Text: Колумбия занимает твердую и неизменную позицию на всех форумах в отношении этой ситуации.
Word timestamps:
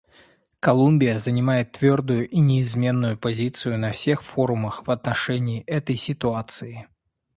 Колумбия 0.59 1.19
занимает 1.19 1.73
твердую 1.73 2.27
и 2.27 2.39
неизменную 2.39 3.19
позицию 3.19 3.77
на 3.77 3.91
всех 3.91 4.23
форумах 4.23 4.87
в 4.87 4.89
отношении 4.89 5.61
этой 5.67 5.95
ситуации. 5.95 6.87